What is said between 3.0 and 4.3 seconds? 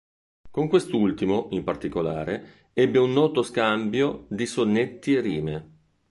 noto scambio